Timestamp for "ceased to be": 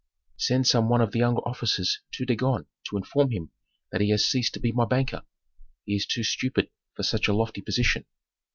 4.25-4.71